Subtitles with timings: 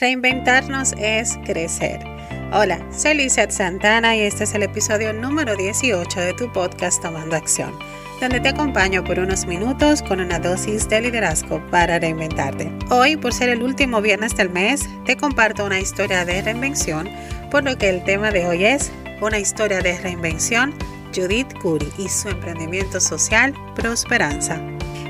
[0.00, 2.00] Reinventarnos es crecer.
[2.54, 7.36] Hola, soy Lizeth Santana y este es el episodio número 18 de tu podcast Tomando
[7.36, 7.78] Acción,
[8.18, 12.72] donde te acompaño por unos minutos con una dosis de liderazgo para reinventarte.
[12.88, 17.06] Hoy, por ser el último viernes del mes, te comparto una historia de reinvención,
[17.50, 18.90] por lo que el tema de hoy es
[19.20, 20.72] una historia de reinvención,
[21.14, 24.58] Judith Curry y su emprendimiento social Prosperanza.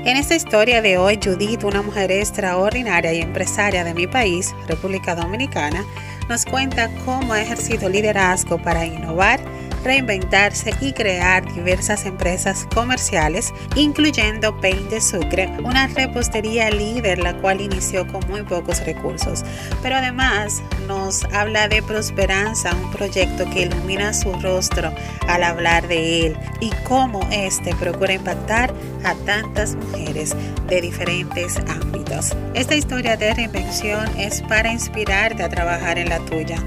[0.03, 5.13] En esta historia de hoy, Judith, una mujer extraordinaria y empresaria de mi país, República
[5.13, 5.85] Dominicana,
[6.27, 9.39] nos cuenta cómo ha ejercido liderazgo para innovar
[9.83, 17.61] reinventarse y crear diversas empresas comerciales, incluyendo Pain de Sucre, una repostería líder la cual
[17.61, 19.43] inició con muy pocos recursos.
[19.81, 24.93] Pero además nos habla de Prosperanza, un proyecto que ilumina su rostro
[25.27, 28.73] al hablar de él y cómo éste procura impactar
[29.03, 30.35] a tantas mujeres
[30.67, 32.35] de diferentes ámbitos.
[32.53, 36.57] Esta historia de reinvención es para inspirarte a trabajar en la tuya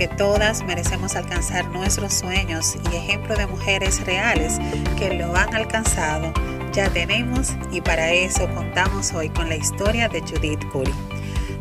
[0.00, 4.58] porque todas merecemos alcanzar nuestros sueños y ejemplo de mujeres reales
[4.98, 6.32] que lo han alcanzado
[6.72, 10.94] ya tenemos y para eso contamos hoy con la historia de Judith Curry.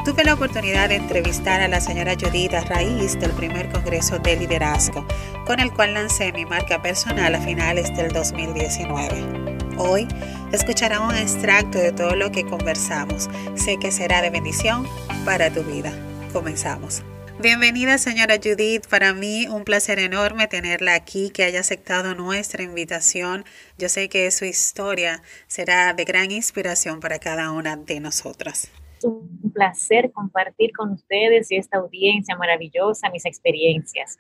[0.06, 4.38] Tuve la oportunidad de entrevistar a la señora Judith a raíz del primer Congreso de
[4.38, 5.06] Liderazgo,
[5.46, 9.76] con el cual lancé mi marca personal a finales del 2019.
[9.78, 10.08] Hoy
[10.54, 13.30] escuchará un extracto de todo lo que conversamos.
[13.56, 14.88] Sé que será de bendición
[15.26, 15.92] para tu vida.
[16.32, 17.04] Comenzamos.
[17.42, 18.86] Bienvenida, señora Judith.
[18.90, 23.46] Para mí un placer enorme tenerla aquí, que haya aceptado nuestra invitación.
[23.78, 28.70] Yo sé que su historia será de gran inspiración para cada una de nosotras.
[29.04, 34.18] Un placer compartir con ustedes y esta audiencia maravillosa mis experiencias.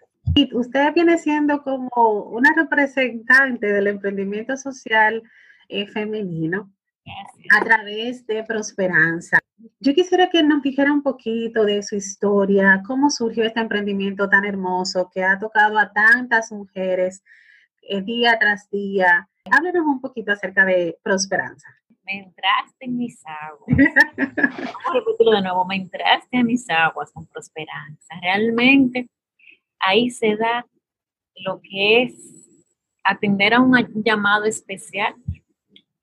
[0.54, 5.22] Usted viene siendo como una representante del emprendimiento social
[5.68, 6.72] eh, femenino
[7.52, 9.40] a través de Prosperanza.
[9.80, 14.46] Yo quisiera que nos dijera un poquito de su historia, cómo surgió este emprendimiento tan
[14.46, 17.24] hermoso que ha tocado a tantas mujeres
[17.82, 19.28] eh, día tras día.
[19.52, 21.68] Háblenos un poquito acerca de Prosperanza.
[22.06, 23.94] Me entraste en mis aguas.
[24.18, 25.66] Vamos a repetirlo de nuevo.
[25.66, 28.16] Me entraste en mis aguas con Prosperanza.
[28.22, 29.10] Realmente
[29.80, 30.66] ahí se da
[31.46, 32.14] lo que es
[33.04, 35.16] atender a un llamado especial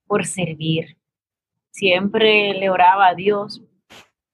[0.06, 0.95] por servir.
[1.76, 3.60] Siempre le oraba a Dios,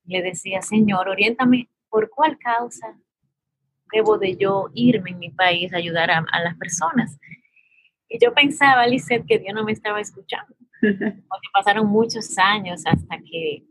[0.04, 2.96] le decía, Señor, oriéntame por cuál causa
[3.92, 7.18] debo de yo irme en mi país a ayudar a, las personas.
[8.08, 13.18] Y yo pensaba, Lizeth, que Dios no me estaba escuchando, porque pasaron muchos años hasta
[13.18, 13.64] que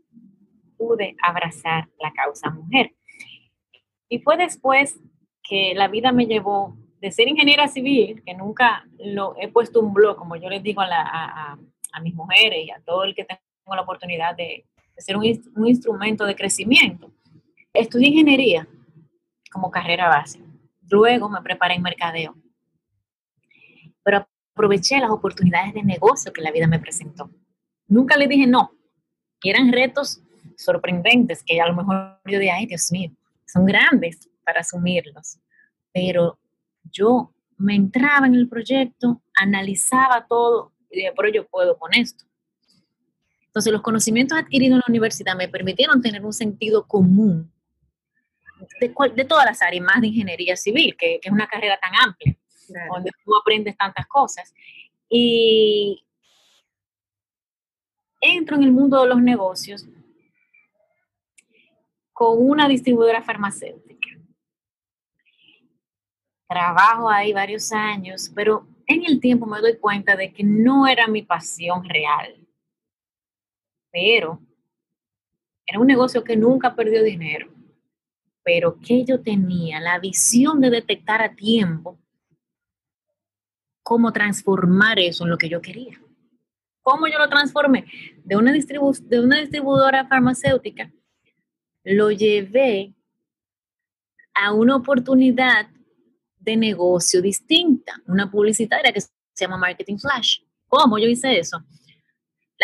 [0.76, 2.94] pude abrazar la causa mujer.
[4.10, 5.00] Y fue después
[5.42, 9.94] que la vida me llevó de ser ingeniera civil, que nunca lo he puesto un
[9.94, 11.58] blog, como yo les digo a, la,
[11.92, 14.64] a mis mujeres y a todo el que tengo la oportunidad de,
[14.96, 15.24] ser un,
[15.56, 17.10] un, instrumento de crecimiento.
[17.72, 18.68] Estudié ingeniería
[19.50, 20.40] como carrera base.
[20.90, 22.36] Luego me preparé en mercadeo.
[24.02, 27.30] Pero aproveché las oportunidades de negocio que la vida me presentó.
[27.86, 28.72] Nunca le dije no.
[29.42, 30.22] Y eran retos
[30.56, 33.10] sorprendentes que a lo mejor yo dije, ay Dios mío,
[33.46, 35.38] son grandes para asumirlos.
[35.92, 36.38] Pero
[36.84, 42.24] yo me entraba en el proyecto, analizaba todo y dije, pero yo puedo con esto.
[43.52, 47.52] Entonces, los conocimientos adquiridos en la universidad me permitieron tener un sentido común
[48.80, 51.92] de, de todas las áreas, más de ingeniería civil, que, que es una carrera tan
[51.94, 52.34] amplia,
[52.94, 54.54] donde tú aprendes tantas cosas.
[55.06, 56.02] Y
[58.22, 59.86] entro en el mundo de los negocios
[62.14, 64.08] con una distribuidora farmacéutica.
[66.48, 71.06] Trabajo ahí varios años, pero en el tiempo me doy cuenta de que no era
[71.06, 72.41] mi pasión real,
[73.92, 74.40] pero
[75.66, 77.48] era un negocio que nunca perdió dinero,
[78.42, 81.98] pero que yo tenía la visión de detectar a tiempo
[83.82, 86.00] cómo transformar eso en lo que yo quería.
[86.80, 87.84] ¿Cómo yo lo transformé?
[88.24, 90.92] De una, de una distribuidora farmacéutica,
[91.84, 92.94] lo llevé
[94.34, 95.68] a una oportunidad
[96.38, 100.40] de negocio distinta, una publicitaria que se llama Marketing Flash.
[100.66, 101.62] ¿Cómo yo hice eso?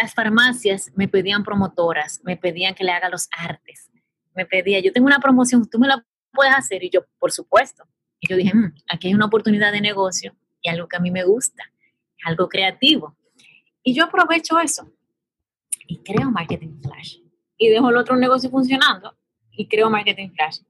[0.00, 3.90] Las farmacias me pedían promotoras, me pedían que le haga los artes,
[4.32, 7.82] me pedía, yo tengo una promoción, tú me la puedes hacer y yo, por supuesto.
[8.20, 11.10] Y yo dije, mm, aquí hay una oportunidad de negocio y algo que a mí
[11.10, 11.64] me gusta,
[12.24, 13.16] algo creativo.
[13.82, 14.88] Y yo aprovecho eso
[15.88, 17.16] y creo Marketing Flash.
[17.56, 19.16] Y dejo el otro negocio funcionando
[19.50, 20.60] y creo Marketing Flash.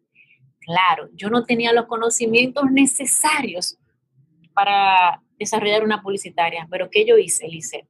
[0.60, 3.76] Claro, yo no tenía los conocimientos necesarios
[4.54, 7.86] para desarrollar una publicitaria, pero ¿qué yo hice, Lice?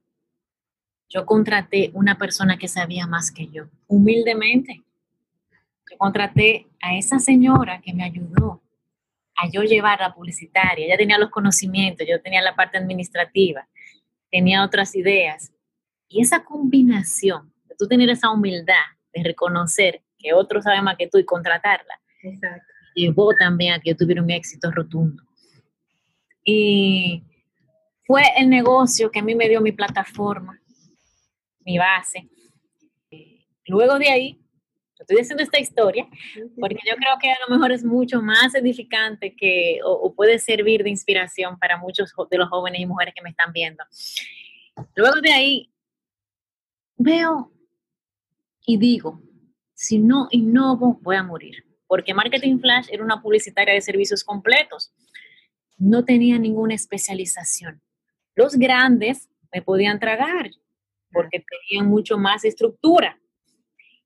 [1.09, 4.83] Yo contraté una persona que sabía más que yo, humildemente.
[5.89, 8.61] yo contraté a esa señora que me ayudó
[9.35, 10.85] a yo llevar la publicitaria.
[10.85, 13.67] Ella tenía los conocimientos, yo tenía la parte administrativa,
[14.29, 15.51] tenía otras ideas.
[16.07, 21.07] Y esa combinación de tú tener esa humildad de reconocer que otros saben más que
[21.07, 21.99] tú y contratarla,
[22.93, 25.23] llevó también a que yo tuviera un éxito rotundo.
[26.43, 27.23] Y
[28.05, 30.58] fue el negocio que a mí me dio mi plataforma,
[31.69, 32.27] mi base.
[33.67, 34.41] Luego de ahí,
[34.97, 36.07] estoy haciendo esta historia
[36.59, 40.83] porque yo creo que a lo mejor es mucho más edificante que, o, puede servir
[40.83, 43.83] de inspiración para muchos de los jóvenes y mujeres que me están viendo.
[44.95, 45.71] Luego de ahí,
[46.97, 47.51] veo
[48.65, 49.21] y digo,
[49.75, 51.63] si no innovo, voy a morir.
[51.85, 54.91] Porque Marketing Flash era una publicitaria de servicios completos.
[55.77, 57.81] No tenía ninguna especialización.
[58.35, 60.49] Los grandes me podían tragar
[61.11, 63.19] porque tenían mucho más estructura.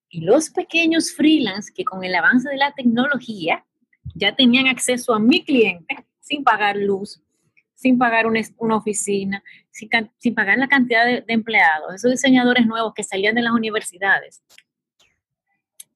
[0.09, 3.65] Y los pequeños freelance que con el avance de la tecnología
[4.15, 7.21] ya tenían acceso a mi cliente sin pagar luz,
[7.73, 8.41] sin pagar una,
[8.75, 14.41] oficina, sin, pagar la cantidad de, empleados, esos diseñadores nuevos que salían de las universidades,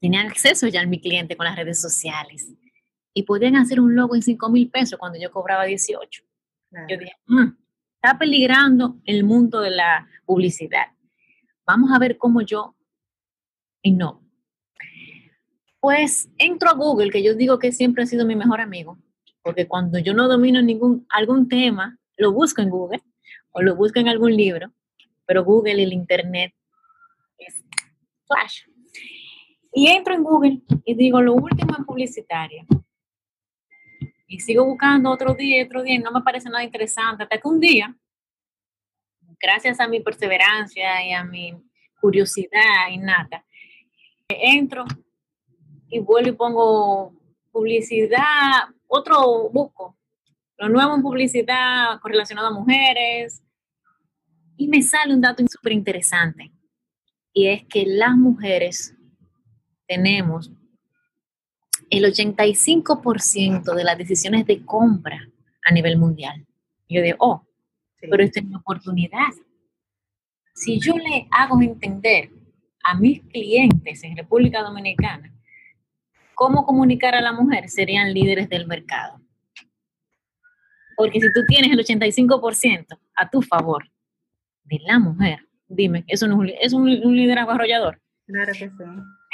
[0.02, 2.52] tenían acceso ya a mi cliente con las redes sociales
[3.14, 6.24] y podían hacer un logo en 5 mil pesos cuando yo cobraba 18.
[6.90, 7.48] Yo dije, mm,
[7.96, 10.88] está peligrando el mundo de la publicidad.
[11.68, 12.74] Vamos a ver cómo yo
[13.92, 14.22] no.
[15.80, 18.98] Pues entro a Google, que yo digo que siempre ha sido mi mejor amigo,
[19.42, 23.04] porque cuando yo no domino ningún, algún tema, lo busco en Google
[23.52, 24.72] o lo busco en algún libro,
[25.26, 26.54] pero Google y el Internet
[27.38, 27.64] es
[28.26, 28.64] flash.
[29.72, 32.66] Y entro en Google y digo lo último en publicitaria.
[34.28, 37.48] Y sigo buscando otro día, otro día, y no me parece nada interesante, hasta que
[37.48, 37.96] un día,
[39.40, 41.54] gracias a mi perseverancia y a mi
[42.00, 43.44] curiosidad innata,
[44.28, 44.86] entro
[45.90, 47.14] y vuelvo y pongo
[47.52, 49.98] publicidad, otro busco,
[50.58, 53.42] lo nuevo en publicidad relacionado a mujeres,
[54.58, 56.52] y me sale un dato súper interesante,
[57.34, 58.96] y es que las mujeres
[59.88, 60.52] tenemos
[61.90, 65.20] el 85% de las decisiones de compra
[65.64, 66.46] a nivel mundial.
[66.90, 67.47] yo digo, oh,
[68.00, 69.34] pero esta es una oportunidad.
[70.54, 72.32] Si yo le hago entender
[72.84, 75.34] a mis clientes en República Dominicana
[76.36, 79.20] cómo comunicar a la mujer, serían líderes del mercado.
[80.96, 83.90] Porque si tú tienes el 85% a tu favor
[84.64, 88.02] de la mujer, dime, ¿eso no es un, un liderazgo arrollador?
[88.26, 88.76] Claro que sí.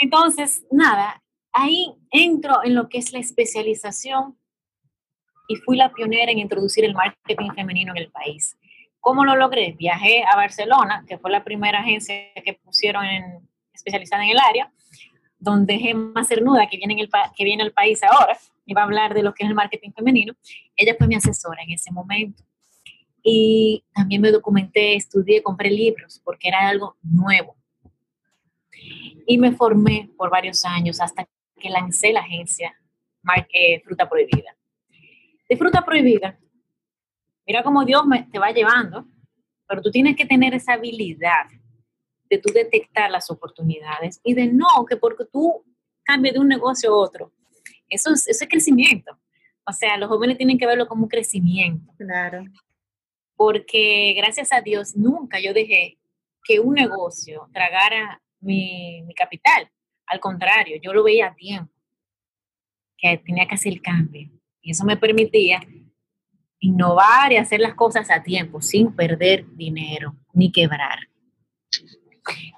[0.01, 1.21] Entonces, nada,
[1.51, 4.37] ahí entro en lo que es la especialización
[5.47, 8.57] y fui la pionera en introducir el marketing femenino en el país.
[8.99, 9.75] ¿Cómo lo logré?
[9.77, 14.71] Viajé a Barcelona, que fue la primera agencia que pusieron en, especializada en el área,
[15.37, 18.85] donde Gemma Cernuda, que viene, en el, que viene al país ahora, y va a
[18.85, 20.33] hablar de lo que es el marketing femenino,
[20.75, 22.43] ella fue mi asesora en ese momento.
[23.21, 27.57] Y también me documenté, estudié, compré libros, porque era algo nuevo.
[29.25, 31.27] Y me formé por varios años hasta
[31.59, 32.73] que lancé la agencia
[33.53, 34.55] eh, Fruta Prohibida.
[35.49, 36.39] De Fruta Prohibida
[37.45, 39.05] Mira cómo Dios me, te va llevando,
[39.67, 41.45] pero tú tienes que tener esa habilidad
[42.29, 45.65] de tú detectar las oportunidades y de no, que porque tú
[46.03, 47.33] cambies de un negocio a otro.
[47.89, 49.19] Eso es, eso es crecimiento.
[49.65, 51.93] O sea, los jóvenes tienen que verlo como un crecimiento.
[51.97, 52.45] Claro.
[53.35, 55.97] Porque gracias a Dios nunca yo dejé
[56.45, 59.69] que un negocio tragara mi, mi capital.
[60.05, 61.73] Al contrario, yo lo veía a tiempo,
[62.97, 64.29] que tenía que hacer el cambio.
[64.63, 65.59] Y eso me permitía
[66.59, 70.97] innovar y hacer las cosas a tiempo sin perder dinero ni quebrar.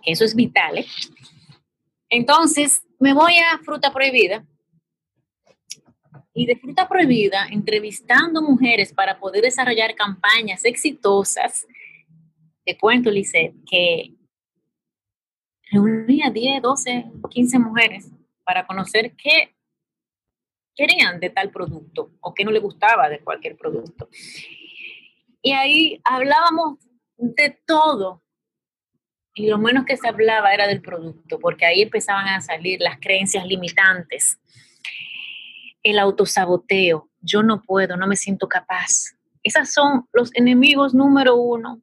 [0.05, 0.77] Eso es vital.
[0.77, 0.85] ¿eh?
[2.09, 4.45] Entonces, me voy a Fruta Prohibida.
[6.35, 11.65] Y de Fruta Prohibida, entrevistando mujeres para poder desarrollar campañas exitosas,
[12.63, 14.13] te cuento, Lice, que
[15.71, 18.11] reunía 10, 12, 15 mujeres
[18.43, 19.54] para conocer qué
[20.75, 24.09] querían de tal producto o que no le gustaba de cualquier producto.
[25.41, 26.79] Y ahí hablábamos
[27.17, 28.23] de todo.
[29.35, 32.99] Y lo menos que se hablaba era del producto, porque ahí empezaban a salir las
[32.99, 34.39] creencias limitantes,
[35.83, 39.15] el autosaboteo, yo no puedo, no me siento capaz.
[39.43, 41.81] Esos son los enemigos número uno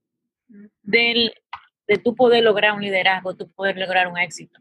[0.83, 1.33] del,
[1.87, 4.61] de tu poder lograr un liderazgo, tu poder lograr un éxito.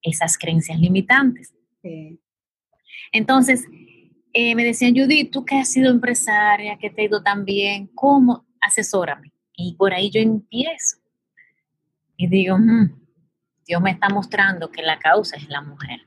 [0.00, 1.52] Esas creencias limitantes.
[1.82, 2.20] Sí.
[3.12, 3.64] Entonces,
[4.32, 7.88] eh, me decían, Judith, tú que has sido empresaria, que te ha ido tan bien,
[7.94, 8.46] ¿cómo?
[8.60, 9.32] Asesórame.
[9.56, 10.98] Y por ahí yo empiezo.
[12.16, 12.98] Y digo, mm,
[13.66, 16.00] Dios me está mostrando que la causa es la mujer.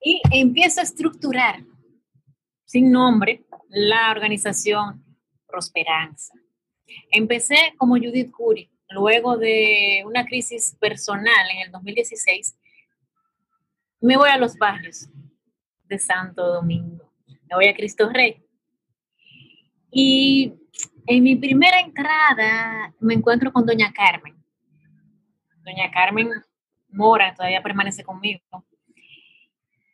[0.00, 1.64] Y empiezo a estructurar,
[2.64, 5.04] sin nombre, la organización
[5.46, 6.34] Prosperanza.
[7.10, 12.56] Empecé como Judith Curry, luego de una crisis personal en el 2016,
[14.00, 15.08] me voy a los barrios
[15.88, 17.12] de Santo Domingo,
[17.48, 18.42] me voy a Cristo Rey.
[19.90, 20.52] Y
[21.06, 24.34] en mi primera entrada me encuentro con doña Carmen.
[25.64, 26.30] Doña Carmen
[26.88, 28.40] Mora todavía permanece conmigo.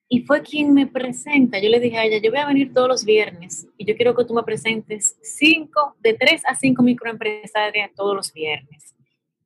[0.09, 1.59] Y fue quien me presenta.
[1.59, 4.15] Yo le dije a ella, yo voy a venir todos los viernes y yo quiero
[4.15, 8.95] que tú me presentes cinco, de tres a cinco microempresarias todos los viernes.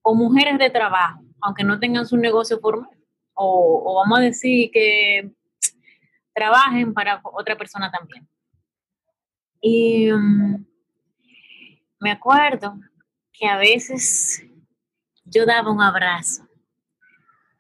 [0.03, 2.91] O mujeres de trabajo, aunque no tengan su negocio formal.
[3.35, 5.31] O, o vamos a decir que
[6.37, 8.29] trabajen para otra persona también.
[9.59, 10.65] Y um,
[11.99, 12.79] me acuerdo
[13.33, 14.45] que a veces
[15.25, 16.47] yo daba un abrazo,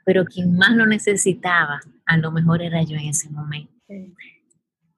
[0.04, 3.72] pero quien más lo necesitaba, a lo mejor era yo en ese momento.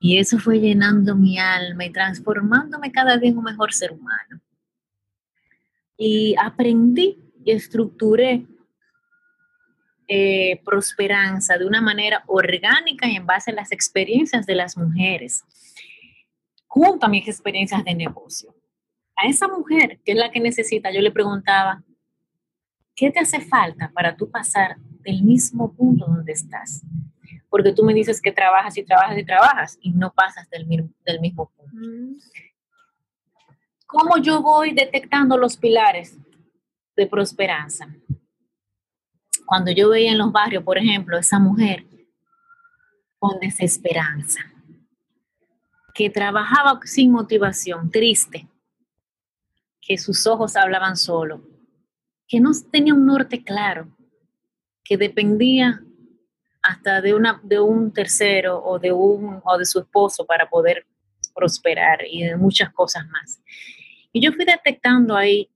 [0.00, 4.40] Y eso fue llenando mi alma y transformándome cada día en un mejor ser humano.
[5.96, 8.44] Y aprendí y estructuré
[10.08, 15.44] eh, prosperanza de una manera orgánica y en base a las experiencias de las mujeres,
[16.66, 18.54] junto a mis experiencias de negocio
[19.18, 21.82] a esa mujer, que es la que necesita, yo le preguntaba,
[22.94, 26.82] ¿qué te hace falta para tú pasar del mismo punto donde estás?
[27.50, 30.66] Porque tú me dices que trabajas y trabajas y trabajas y no pasas del,
[31.04, 31.74] del mismo punto.
[33.86, 36.16] ¿Cómo yo voy detectando los pilares
[36.94, 37.88] de prosperanza?
[39.48, 41.86] Cuando yo veía en los barrios, por ejemplo, esa mujer
[43.18, 44.40] con desesperanza,
[45.94, 48.46] que trabajaba sin motivación, triste,
[49.80, 51.40] que sus ojos hablaban solo,
[52.26, 53.88] que no tenía un norte claro,
[54.84, 55.82] que dependía
[56.60, 60.86] hasta de, un tercero o de, un, o de su esposo para poder
[61.34, 63.40] prosperar y de muchas cosas más.
[64.12, 65.48] Y yo fui detectando ahí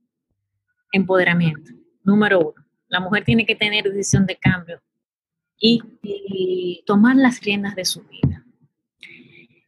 [0.92, 1.72] empoderamiento.
[2.02, 4.80] Número uno, la mujer tiene que tener decisión de cambio
[5.58, 8.44] y, tomar las riendas de su vida.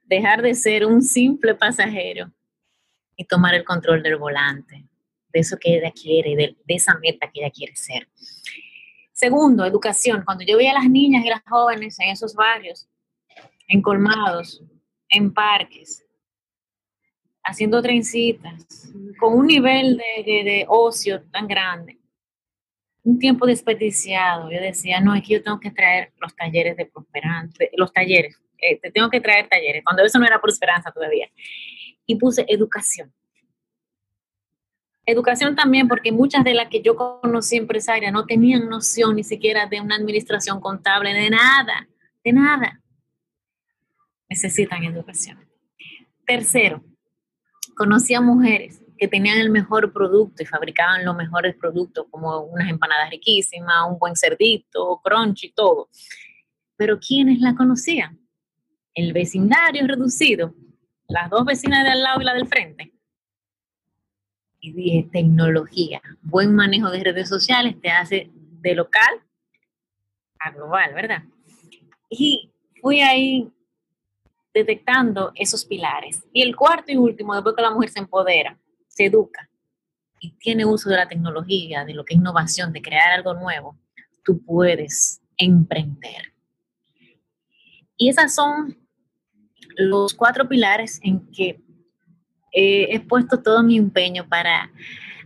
[0.05, 2.31] Dejar de ser un simple pasajero
[3.17, 4.85] y tomar el control del volante,
[5.33, 8.07] de eso que ella quiere, de, esa meta que ella quiere ser.
[9.13, 10.23] Segundo, educación.
[10.23, 12.87] Cuando yo veía a las niñas y las jóvenes en esos barrios,
[13.69, 14.63] en colmados,
[15.09, 16.05] en parques,
[17.43, 21.99] haciendo trencitas, con un nivel de, ocio tan grande,
[23.05, 24.51] un tiempo desperdiciado.
[24.51, 28.41] Yo decía, no, es que yo tengo que traer los talleres de prosperanza, los talleres,
[28.59, 31.29] eh, te tengo que traer talleres, cuando eso no era prosperanza todavía
[32.07, 33.13] y puse educación.
[35.07, 39.67] Educación también porque muchas de las que yo conocí empresarias no tenían noción ni siquiera
[39.67, 41.87] de una administración contable, de nada,
[42.25, 42.81] de nada.
[44.31, 45.47] Necesitan educación.
[46.27, 46.83] Tercero,
[47.77, 52.69] conocí a mujeres que tenían el mejor producto y fabricaban los mejores productos, como unas
[52.69, 55.89] empanadas riquísimas, un buen cerdito, crunch y todo.
[56.77, 58.19] Pero ¿quiénes la conocían?
[58.95, 60.55] El vecindario reducido
[61.09, 62.93] las dos vecinas de al lado y la del frente.
[64.61, 69.23] Y dije, tecnología, buen manejo de redes sociales te hace de local
[70.39, 71.23] a global, ¿verdad?
[72.09, 73.51] Y fui ahí
[74.55, 76.25] detectando esos pilares.
[76.33, 78.59] Y el cuarto y último, después que la mujer se empodera,
[78.95, 79.51] se educa
[80.21, 83.77] y tiene uso de la tecnología, de lo que es innovación, de crear algo nuevo,
[84.23, 86.33] tú puedes emprender.
[87.97, 88.79] Y esas son
[89.77, 91.61] los cuatro pilares en que
[92.53, 94.71] he puesto todo mi empeño para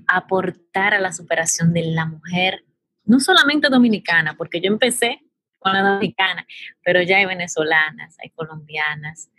[0.06, 2.64] aportar a la superación de la mujer,
[3.04, 5.20] no solamente dominicana, porque yo empecé
[5.58, 6.46] con la dominicana,
[6.82, 9.30] pero ya hay venezolanas, hay colombianas,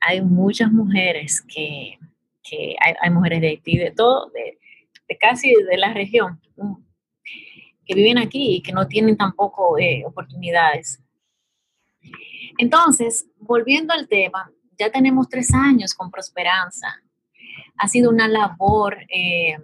[0.00, 1.98] hay muchas mujeres que,
[2.80, 4.58] hay, mujeres de Haití, de todo, de,
[5.18, 6.40] casi de la región,
[7.86, 11.04] que viven aquí y que no tienen tampoco eh, oportunidades
[12.58, 17.02] entonces, volviendo al tema, ya tenemos tres años con Prosperanza.
[17.76, 19.56] Ha sido una labor, eh,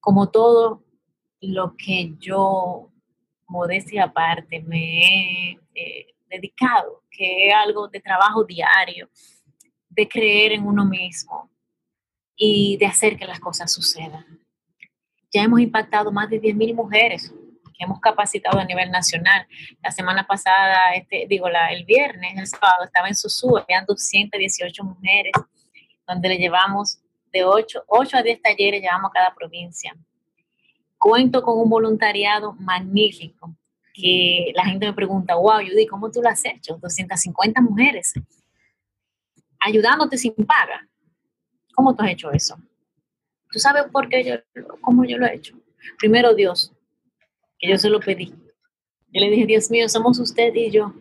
[0.00, 0.82] como todo
[1.40, 2.90] lo que yo,
[3.46, 9.08] modestia aparte, me he eh, dedicado, que es algo de trabajo diario,
[9.90, 11.50] de creer en uno mismo
[12.34, 14.24] y de hacer que las cosas sucedan.
[15.30, 17.32] Ya hemos impactado más de 10.000 mujeres
[17.80, 19.46] hemos capacitado a nivel nacional.
[19.82, 24.84] La semana pasada, este, digo, la, el viernes, el sábado, estaba en Susú, habían 218
[24.84, 25.32] mujeres,
[26.06, 27.00] donde le llevamos
[27.32, 29.96] de 8, 8 a 10 talleres, llevamos a cada provincia.
[30.98, 33.54] Cuento con un voluntariado magnífico,
[33.94, 36.76] que la gente me pregunta, wow, Judy, ¿cómo tú lo has hecho?
[36.76, 38.12] 250 mujeres
[39.60, 40.88] ayudándote sin paga.
[41.74, 42.56] ¿Cómo tú has hecho eso?
[43.50, 45.56] ¿Tú sabes por qué yo, cómo yo lo he hecho?
[45.98, 46.72] Primero Dios,
[47.58, 48.34] que yo se lo pedí.
[49.12, 50.94] Yo le dije, Dios mío, somos usted y yo.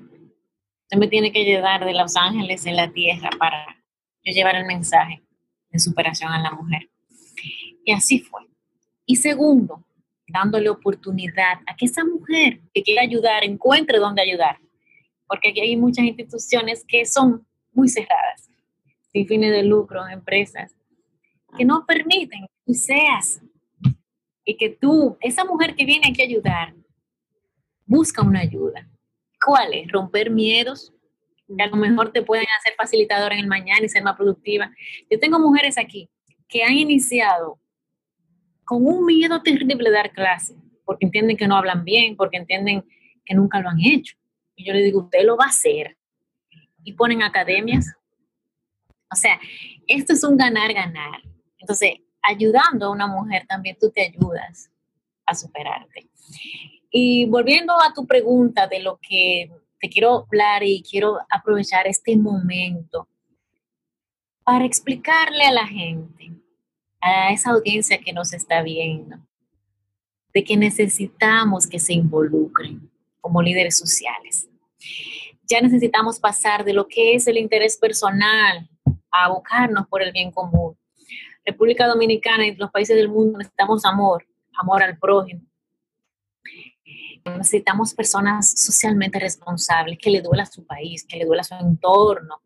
[0.84, 3.66] Usted me tiene que llevar de los ángeles en la tierra para
[4.24, 5.22] yo llevar el mensaje
[5.70, 6.90] de superación a la mujer.
[7.86, 8.42] Y así fue.
[9.06, 9.86] Y segundo,
[10.28, 14.58] dándole oportunidad a que esa mujer que quiera ayudar encuentre dónde ayudar.
[15.28, 18.49] Porque aquí hay muchas instituciones que son muy cerradas,
[19.12, 20.76] sin fines de lucro, empresas,
[21.58, 23.42] que no permiten que tú seas
[24.46, 26.74] y que tú, esa mujer que viene aquí a ayudar,
[27.86, 28.88] busca una ayuda.
[29.44, 29.92] ¿Cuál es?
[29.92, 30.94] Romper miedos,
[31.48, 34.72] que a lo mejor te pueden hacer facilitadora en el mañana y ser más productiva.
[35.10, 36.10] Yo tengo mujeres aquí
[36.48, 37.60] que han iniciado
[38.66, 42.84] con un miedo terrible de dar clase, porque entienden que no hablan bien, porque entienden
[43.26, 44.16] que nunca lo han hecho.
[44.56, 45.98] Y yo le digo, usted lo va a hacer.
[46.84, 47.96] Y ponen academias.
[49.12, 49.40] O sea,
[49.88, 51.22] esto es un ganar-ganar.
[51.58, 54.70] Entonces, ayudando a una mujer también tú te ayudas
[55.26, 56.10] a superarte.
[56.92, 62.18] Y volviendo a tu pregunta de lo que te quiero hablar y quiero aprovechar este
[62.18, 63.08] momento
[64.44, 66.32] para explicarle a la gente
[67.02, 69.18] a esa audiencia que nos está viendo,
[70.34, 72.90] de que necesitamos que se involucren
[73.22, 74.50] como líderes sociales.
[75.48, 78.70] Ya necesitamos pasar de lo que es el interés personal
[79.12, 80.78] a abocarnos por el bien común.
[81.46, 85.42] República Dominicana y los países del mundo necesitamos amor, amor al prójimo.
[87.26, 91.56] Necesitamos personas socialmente responsables, que le duela a su país, que le duela a su
[91.56, 92.42] entorno.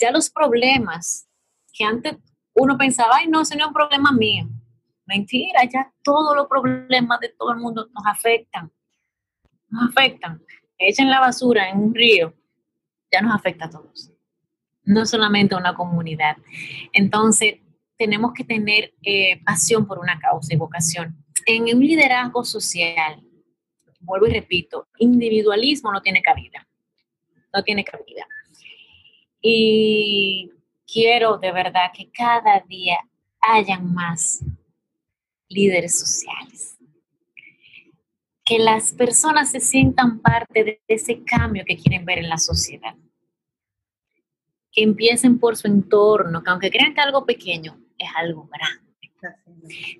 [0.00, 1.28] Ya los problemas
[1.72, 2.16] que antes
[2.54, 4.48] uno pensaba, ay, no, ese no es un problema mío.
[5.06, 8.72] Mentira, ya todos los problemas de todo el mundo nos afectan.
[9.68, 10.42] Nos afectan.
[10.78, 12.34] Echen la basura en un río,
[13.12, 14.13] ya nos afecta a todos.
[14.84, 16.36] No solamente una comunidad.
[16.92, 17.56] Entonces,
[17.96, 21.16] tenemos que tener eh, pasión por una causa y vocación.
[21.46, 23.22] En un liderazgo social,
[24.00, 26.66] vuelvo y repito, individualismo no tiene cabida.
[27.52, 28.26] No tiene cabida.
[29.40, 30.50] Y
[30.86, 32.98] quiero de verdad que cada día
[33.40, 34.40] hayan más
[35.48, 36.76] líderes sociales.
[38.44, 42.94] Que las personas se sientan parte de ese cambio que quieren ver en la sociedad.
[44.74, 48.82] Que empiecen por su entorno, que aunque crean que algo pequeño es algo grande.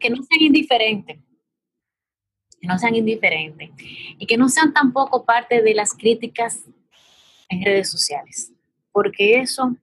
[0.01, 1.19] Que no sean indiferentes.
[2.61, 3.71] Que no sean indiferentes.
[4.19, 6.65] Y que no sean tampoco parte de las críticas
[7.49, 8.53] en redes sociales.
[8.91, 9.77] Porque eso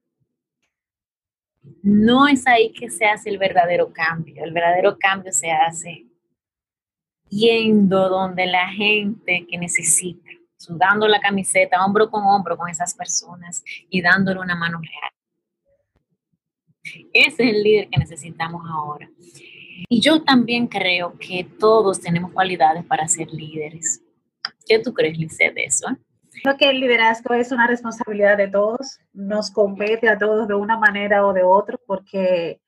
[1.84, 4.44] no es ahí que se hace el verdadero cambio.
[4.44, 6.06] El verdadero cambio se hace
[7.30, 10.30] yendo donde la gente que necesita,
[10.62, 15.12] sudando la camiseta hombro con hombro con esas personas y dándole una mano real.
[17.14, 19.10] Ese es el líder que necesitamos ahora.
[19.90, 24.02] Y yo también creo que todos tenemos cualidades para ser líderes.
[24.68, 25.88] ¿Qué tú crees, Lice, de eso?
[26.44, 30.78] Creo que el liderazgo es una responsabilidad de todos, nos compete a todos de una
[30.78, 32.62] manera o de otra porque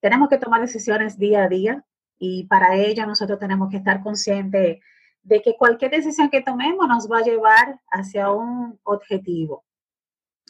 [0.00, 1.84] tenemos que tomar decisiones día a día
[2.18, 4.78] y para ello nosotros tenemos que estar conscientes
[5.22, 9.64] de que cualquier decisión que tomemos nos va a llevar hacia un objetivo.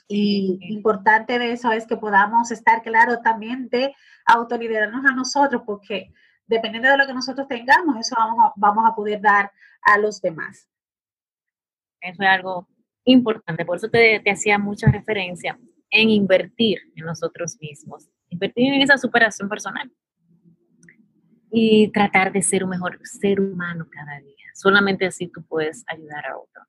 [0.08, 3.94] Y importante de eso es que podamos estar claros también de
[4.26, 6.12] autoliderarnos a nosotros, porque
[6.46, 9.52] dependiendo de lo que nosotros tengamos, eso vamos vamos a poder dar
[9.82, 10.68] a los demás.
[12.00, 12.66] Eso es algo
[13.04, 13.64] importante.
[13.64, 15.58] Por eso te, hacía mucha referencia
[15.90, 19.90] en invertir en nosotros mismos, invertir en esa superación personal
[21.50, 24.46] y tratar de ser un mejor ser humano cada día.
[24.54, 26.62] Solamente así tú puedes ayudar a otro.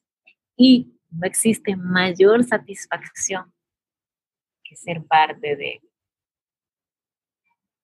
[0.55, 3.53] Y no existe mayor satisfacción
[4.63, 5.81] que ser parte de,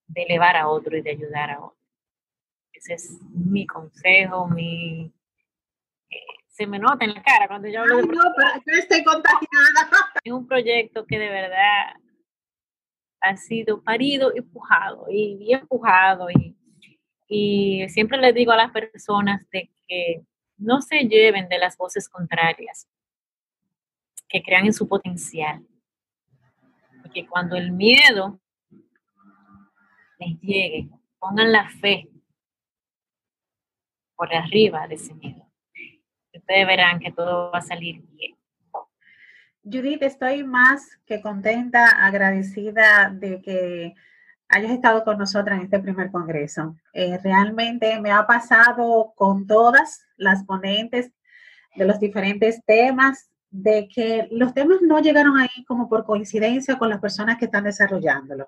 [0.08, 1.78] de elevar a otro y de ayudar a otro.
[2.72, 5.12] Ese es mi consejo, mi,
[6.58, 9.46] se me nota en la cara cuando yo hablo de no, pero yo estoy contagiada.
[10.24, 11.94] Es un proyecto que de verdad
[13.22, 16.58] ha sido parido y empujado y, empujado y,
[17.28, 20.24] y siempre les digo a las personas de que
[20.58, 22.88] no se lleven de las voces contrarias,
[24.28, 25.66] que crean en su potencial.
[27.02, 28.40] Porque cuando el miedo
[30.20, 32.10] les llegue, pongan la fe
[34.16, 35.48] por arriba de ese miedo
[36.38, 38.36] ustedes verán que todo va a salir bien.
[39.64, 43.96] Judith, estoy más que contenta, agradecida de que
[44.50, 46.76] hayas estado con nosotras en este primer congreso.
[46.94, 51.12] Eh, realmente me ha pasado con todas las ponentes
[51.76, 56.90] de los diferentes temas, de que los temas no llegaron ahí como por coincidencia con
[56.90, 58.48] las personas que están desarrollándolo,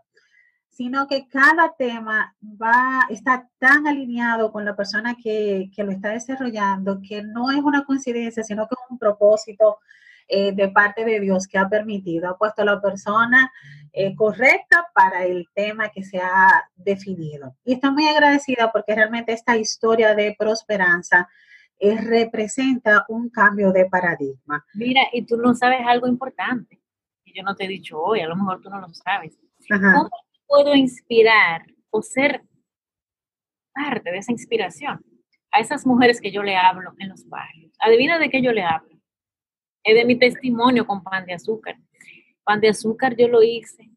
[0.70, 6.10] sino que cada tema va, está tan alineado con la persona que, que lo está
[6.10, 9.78] desarrollando que no es una coincidencia, sino que es un propósito
[10.32, 13.52] eh, de parte de Dios que ha permitido, ha puesto a la persona
[13.92, 17.56] eh, correcta para el tema que se ha definido.
[17.66, 21.28] Y estoy muy agradecida porque realmente esta historia de prosperanza
[21.80, 24.64] eh, representa un cambio de paradigma.
[24.76, 26.80] Mira, y tú no sabes algo importante
[27.26, 29.36] que yo no te he dicho hoy, a lo mejor tú no lo sabes.
[29.68, 30.12] ¿Cómo
[30.46, 32.44] puedo inspirar o ser
[33.74, 35.04] parte de esa inspiración
[35.52, 37.72] a esas mujeres que yo le hablo en los barrios?
[37.80, 38.89] Adivina de qué yo le hablo
[39.90, 41.78] es de mi testimonio con pan de azúcar.
[42.44, 43.90] Pan de azúcar yo lo hice.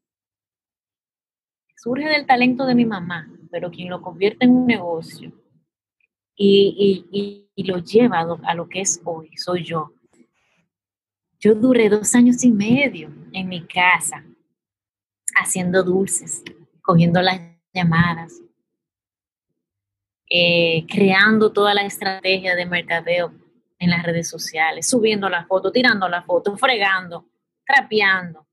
[1.76, 5.32] Surge del talento de mi mamá, pero quien lo convierte en un negocio
[6.36, 9.92] y, lo lleva a lo, que es hoy, soy yo.
[11.38, 14.24] Yo duré dos años y medio en mi casa
[15.34, 16.42] haciendo dulces,
[16.82, 17.40] cogiendo las
[17.72, 18.40] llamadas,
[20.28, 23.32] eh, creando toda la estrategia de mercadeo
[23.82, 27.26] en las redes sociales, subiendo la foto, tirando la foto, fregando,
[27.66, 28.46] trapeando.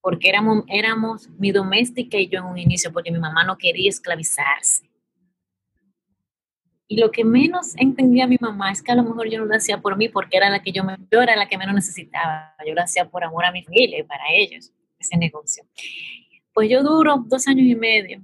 [0.00, 3.88] Porque éramos, éramos mi doméstica y yo en un inicio, porque mi mamá no quería
[3.88, 4.88] esclavizarse.
[6.86, 9.56] Y lo que menos entendía mi mamá es que a lo mejor yo no lo
[9.56, 12.54] hacía por mí, porque era la que yo, me, yo era la que menos necesitaba.
[12.66, 15.64] Yo lo hacía por amor a mi familia y para ellos, ese negocio.
[16.52, 18.22] Pues yo duro dos años y medio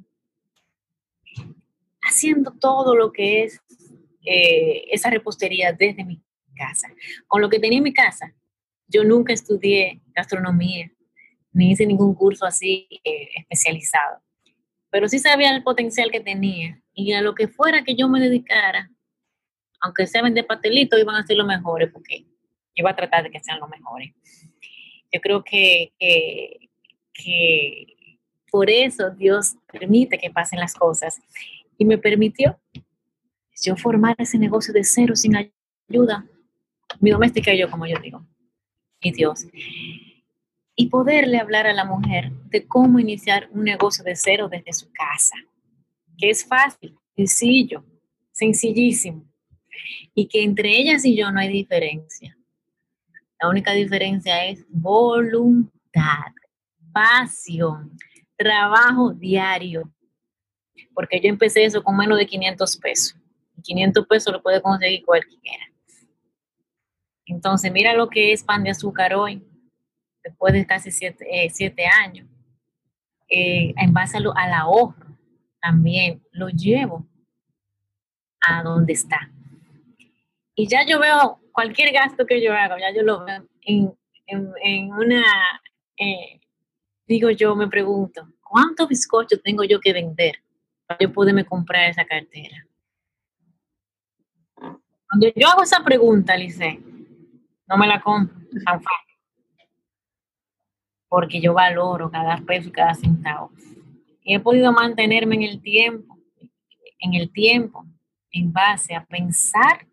[2.03, 3.61] haciendo todo lo que es
[4.25, 6.23] eh, esa repostería desde mi
[6.55, 6.89] casa.
[7.27, 8.35] Con lo que tenía en mi casa,
[8.87, 10.91] yo nunca estudié gastronomía,
[11.53, 14.21] ni hice ningún curso así eh, especializado,
[14.91, 18.21] pero sí sabía el potencial que tenía y a lo que fuera que yo me
[18.21, 18.91] dedicara,
[19.81, 22.27] aunque sea vender pastelitos, iban a ser los mejores porque
[22.75, 24.13] iba a tratar de que sean los mejores.
[25.13, 26.69] Yo creo que, que,
[27.13, 28.19] que
[28.51, 31.21] por eso Dios permite que pasen las cosas
[31.79, 32.61] y me permitió
[33.63, 36.27] yo formar ese negocio de cero sin ayuda,
[37.01, 38.27] mi doméstica y yo, como yo digo,
[39.01, 39.47] y Dios.
[40.75, 44.91] Y poderle hablar a la mujer de cómo iniciar un negocio de cero desde su
[44.93, 45.37] casa,
[46.17, 47.85] que es fácil, sencillo,
[48.33, 49.25] sencillísimo.
[50.15, 52.37] Y que entre ellas y yo no hay diferencia.
[53.41, 56.33] La única diferencia es voluntad,
[56.93, 57.97] pasión,
[58.37, 59.91] trabajo diario.
[60.95, 63.20] Porque yo empecé eso con menos de 500 pesos.
[63.63, 65.65] 500 pesos lo puede conseguir cualquiera.
[67.27, 69.43] Entonces, mira lo que es pan de azúcar hoy,
[70.25, 72.27] después de casi siete, eh, años.
[73.29, 75.17] Eh, en base a al ahorro,
[75.61, 77.07] también lo llevo
[78.41, 79.31] a donde está.
[80.55, 83.95] Y ya yo veo cualquier gasto que yo haga, ya yo lo veo en,
[84.27, 85.25] en, una,
[85.97, 86.41] eh,
[87.07, 90.43] digo yo, me pregunto, ¿cuántos bizcochos tengo yo que vender
[90.87, 92.67] para yo poderme comprar esa cartera?
[95.11, 96.81] Cuando yo hago esa pregunta, Lice,
[97.67, 99.17] no me la compro tan fácil.
[101.09, 103.51] Porque yo valoro cada peso y cada centavo.
[104.23, 106.17] Y he podido mantenerme en el tiempo,
[107.01, 107.85] en el tiempo,
[108.31, 109.85] en base a pensar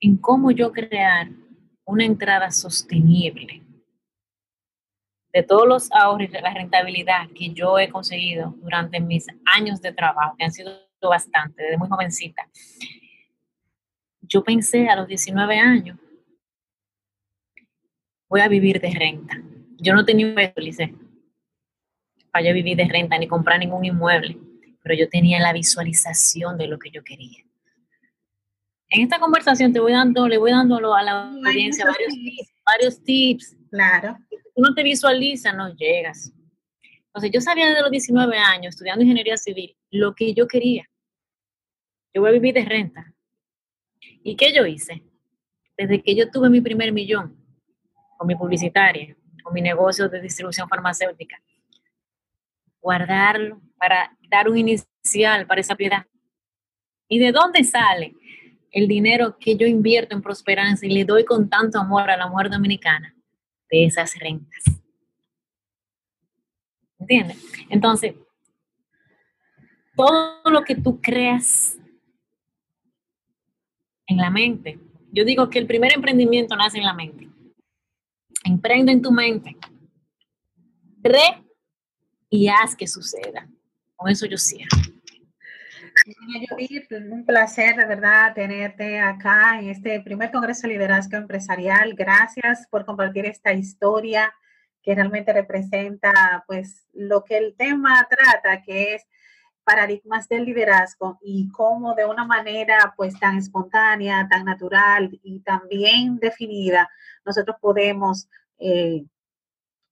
[0.00, 1.28] en cómo yo crear
[1.84, 3.62] una entrada sostenible
[5.30, 9.82] de todos los ahorros y de la rentabilidad que yo he conseguido durante mis años
[9.82, 12.48] de trabajo, que han sido bastante, desde muy jovencita.
[14.22, 15.98] Yo pensé a los 19 años,
[18.28, 19.42] voy a vivir de renta.
[19.78, 20.52] Yo no tenía un peso,
[22.30, 24.38] para yo vivir de renta ni comprar ningún inmueble,
[24.82, 27.44] pero yo tenía la visualización de lo que yo quería.
[28.88, 33.04] En esta conversación te voy dando, le voy dando a la audiencia varios tips, varios
[33.04, 33.56] tips.
[33.70, 34.16] Claro.
[34.28, 36.32] Si tú no te visualizas, no llegas.
[37.06, 40.89] Entonces, yo sabía desde los 19 años, estudiando ingeniería civil, lo que yo quería.
[42.12, 43.12] Yo voy a vivir de renta.
[44.22, 45.02] ¿Y qué yo hice?
[45.76, 47.36] Desde que yo tuve mi primer millón
[48.18, 51.40] con mi publicitaria, con mi negocio de distribución farmacéutica,
[52.80, 56.06] guardarlo para dar un inicial para esa piedad.
[57.08, 58.14] ¿Y de dónde sale
[58.72, 62.28] el dinero que yo invierto en Prosperanza y le doy con tanto amor a la
[62.28, 63.14] mujer dominicana?
[63.70, 64.64] De esas rentas.
[66.98, 67.42] ¿Entiendes?
[67.68, 68.14] Entonces,
[69.96, 71.79] todo lo que tú creas
[74.10, 74.78] en la mente.
[75.12, 77.28] Yo digo que el primer emprendimiento nace en la mente.
[78.44, 79.56] Emprende en tu mente.
[81.02, 81.44] Cree
[82.28, 83.48] y haz que suceda.
[83.96, 84.76] Con eso yo cierro.
[86.48, 91.94] Judith, un placer de verdad tenerte acá en este primer Congreso de Liderazgo Empresarial.
[91.94, 94.32] Gracias por compartir esta historia
[94.82, 99.06] que realmente representa pues lo que el tema trata, que es
[99.64, 105.68] paradigmas del liderazgo y cómo de una manera pues tan espontánea, tan natural y tan
[105.68, 106.88] bien definida,
[107.24, 109.04] nosotros podemos eh,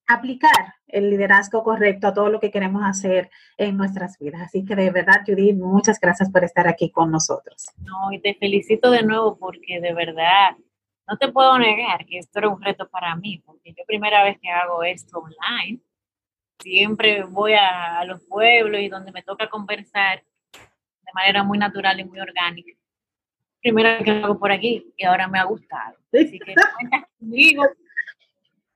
[0.06, 4.40] aplicar el liderazgo correcto a todo lo que queremos hacer en nuestras vidas.
[4.42, 7.66] Así que de verdad, Judith, muchas gracias por estar aquí con nosotros.
[7.78, 10.56] No, y te felicito de nuevo porque de verdad
[11.06, 14.38] no te puedo negar que esto era un reto para mí, porque yo primera vez
[14.40, 15.80] que hago esto online,
[16.58, 22.04] siempre voy a, los pueblos y donde me toca conversar de manera muy natural y
[22.04, 22.72] muy orgánica.
[23.60, 25.96] Primera vez que lo hago por aquí y ahora me ha gustado.
[26.12, 27.64] Así que cuentas conmigo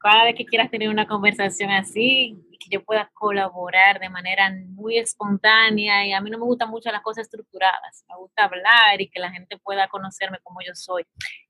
[0.02, 4.52] cada vez que quieras tener una conversación así y que yo pueda colaborar de manera
[4.66, 9.00] muy espontánea y a mí no me gustan mucho las cosas estructuradas, me gusta hablar
[9.00, 11.04] y que la gente pueda conocerme como yo soy.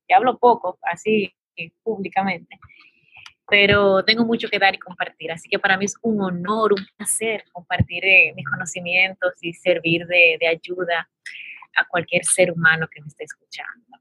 [0.07, 1.35] Y hablo poco, así
[1.83, 2.59] públicamente,
[3.53, 6.87] pero tengo mucho que dar y compartir, así que para mí es un honor, un
[6.97, 11.07] placer compartir eh, mis conocimientos y servir de, de ayuda
[11.77, 13.99] a cualquier ser humano que me esté escuchando.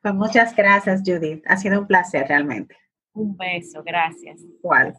[0.00, 1.42] Pues muchas gracias, Judith.
[1.48, 2.76] Ha sido un placer realmente.
[3.14, 4.40] Un beso, gracias.
[4.62, 4.94] ¿Cuál?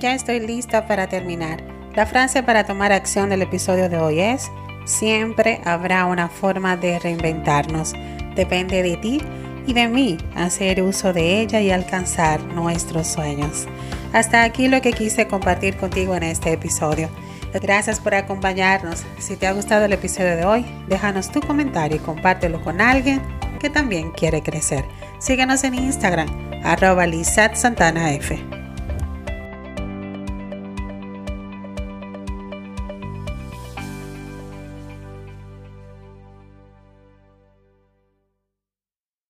[0.00, 1.62] Ya estoy lista para terminar.
[1.94, 4.50] La frase para tomar acción del episodio de hoy es,
[4.86, 7.92] siempre habrá una forma de reinventarnos.
[8.36, 9.20] Depende de ti
[9.66, 13.66] y de mí hacer uso de ella y alcanzar nuestros sueños.
[14.12, 17.08] Hasta aquí lo que quise compartir contigo en este episodio.
[17.54, 19.02] Gracias por acompañarnos.
[19.18, 23.20] Si te ha gustado el episodio de hoy, déjanos tu comentario y compártelo con alguien
[23.60, 24.84] que también quiere crecer.
[25.18, 26.28] Síguenos en Instagram
[26.64, 27.06] arroba
[27.54, 28.59] Santana F.